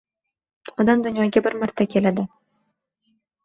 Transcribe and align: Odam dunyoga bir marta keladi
Odam 0.83 1.03
dunyoga 1.09 1.45
bir 1.49 1.59
marta 1.67 1.89
keladi 1.95 2.27